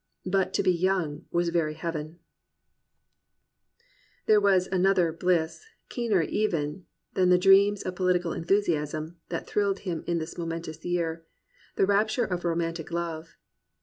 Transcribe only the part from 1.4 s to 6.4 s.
very heaven!" There was another "bliss," keener